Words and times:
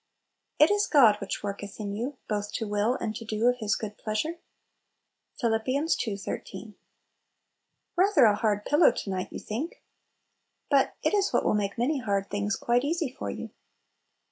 "It 0.57 0.71
is 0.71 0.87
God 0.87 1.17
which 1.21 1.43
worketh 1.43 1.79
in 1.79 1.93
yon, 1.95 2.15
both 2.27 2.51
to 2.53 2.67
will 2.67 2.95
and 2.95 3.15
to 3.15 3.23
do 3.23 3.45
of 3.45 3.59
His 3.59 3.75
good 3.75 3.99
pleasure."— 3.99 4.39
Phil. 5.39 5.61
ii. 5.67 5.85
13. 6.17 6.73
RATHER 7.95 8.25
a 8.25 8.35
hard 8.35 8.65
"pillow" 8.65 8.91
to 8.91 9.09
night, 9.11 9.31
you 9.31 9.37
think! 9.39 9.83
But 10.71 10.95
it 11.03 11.13
is 11.13 11.31
what 11.31 11.45
will 11.45 11.53
make 11.53 11.77
many 11.77 11.99
hard 11.99 12.31
things 12.31 12.55
quite 12.55 12.83
easy 12.83 13.09
for 13.11 13.29
you. 13.29 13.51